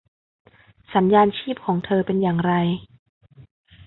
[0.93, 2.53] สัญญาณชีพของเธอเป็นอย่างไร